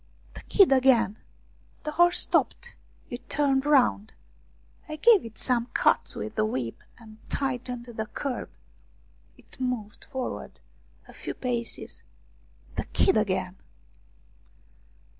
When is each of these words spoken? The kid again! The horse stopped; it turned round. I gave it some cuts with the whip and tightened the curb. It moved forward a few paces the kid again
The 0.33 0.41
kid 0.41 0.71
again! 0.71 1.19
The 1.83 1.91
horse 1.91 2.21
stopped; 2.21 2.73
it 3.11 3.29
turned 3.29 3.67
round. 3.67 4.13
I 4.89 4.95
gave 4.95 5.23
it 5.23 5.37
some 5.37 5.67
cuts 5.75 6.15
with 6.15 6.33
the 6.33 6.43
whip 6.43 6.79
and 6.97 7.19
tightened 7.29 7.85
the 7.85 8.07
curb. 8.07 8.49
It 9.37 9.59
moved 9.61 10.05
forward 10.05 10.59
a 11.07 11.13
few 11.13 11.35
paces 11.35 12.01
the 12.77 12.85
kid 12.85 13.15
again 13.15 13.57